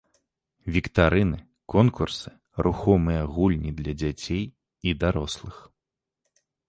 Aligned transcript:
Віктарыны, 0.75 1.37
конкурсы, 1.73 2.29
рухомыя 2.67 3.21
гульні 3.35 3.71
для 3.81 3.93
дзяцей 4.01 4.43
і 4.89 4.95
дарослых. 5.05 5.55